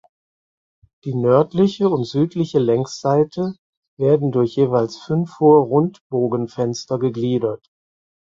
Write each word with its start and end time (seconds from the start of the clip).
Die 1.05 1.13
nördliche 1.13 1.87
und 1.87 2.05
südliche 2.05 2.57
Längsseite 2.57 3.53
werden 3.99 4.31
durch 4.31 4.55
jeweils 4.55 4.97
fünf 4.97 5.39
hohe 5.39 5.59
Rundbogenfenster 5.59 6.97
gegliedert. 6.97 7.69